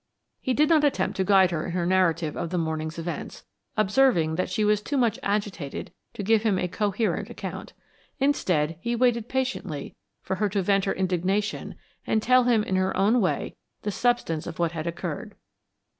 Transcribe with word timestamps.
He 0.39 0.55
did 0.55 0.67
not 0.67 0.83
attempt 0.83 1.15
to 1.17 1.23
guide 1.23 1.51
her 1.51 1.67
in 1.67 1.73
her 1.73 1.85
narrative 1.85 2.35
of 2.35 2.49
the 2.49 2.57
morning's 2.57 2.97
events, 2.97 3.45
observing 3.77 4.33
that 4.33 4.49
she 4.49 4.65
was 4.65 4.81
too 4.81 4.97
much 4.97 5.19
agitated 5.21 5.91
to 6.15 6.23
give 6.23 6.41
him 6.41 6.57
a 6.57 6.67
coherent 6.67 7.29
account. 7.29 7.73
Instead, 8.19 8.79
he 8.81 8.95
waited 8.95 9.29
patiently 9.29 9.93
for 10.23 10.37
her 10.37 10.49
to 10.49 10.63
vent 10.63 10.85
her 10.85 10.93
indignation 10.93 11.75
and 12.07 12.23
tell 12.23 12.45
him 12.45 12.63
in 12.63 12.77
her 12.77 12.97
own 12.97 13.21
way 13.21 13.55
the 13.83 13.91
substance 13.91 14.47
of 14.47 14.57
what 14.57 14.71
had 14.71 14.87
occurred. 14.87 15.35